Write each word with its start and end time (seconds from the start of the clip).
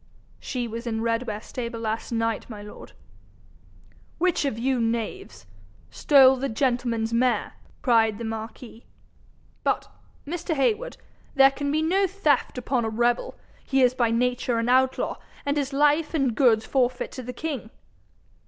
'She 0.39 0.67
was 0.67 0.87
in 0.87 1.01
Redware 1.01 1.41
stable 1.43 1.79
last 1.79 2.11
night, 2.11 2.49
my 2.49 2.63
lord.' 2.63 2.93
'Which 4.17 4.45
of 4.45 4.57
you, 4.57 4.79
knaves, 4.81 5.45
stole 5.91 6.37
the 6.37 6.49
gentleman's 6.49 7.13
mare?' 7.13 7.53
cried 7.83 8.17
the 8.17 8.23
marquis. 8.23 8.83
'But, 9.63 9.89
Mr. 10.25 10.55
Heywood, 10.55 10.97
there 11.35 11.51
can 11.51 11.69
be 11.71 11.83
no 11.83 12.07
theft 12.07 12.57
upon 12.57 12.83
a 12.83 12.89
rebel. 12.89 13.35
He 13.63 13.83
is 13.83 13.93
by 13.93 14.09
nature 14.09 14.57
an 14.57 14.69
outlaw, 14.69 15.19
and 15.45 15.55
his 15.55 15.71
life 15.71 16.15
and 16.15 16.33
goods 16.33 16.65
forfeit 16.65 17.11
to 17.11 17.21
the 17.21 17.31
king.' 17.31 17.69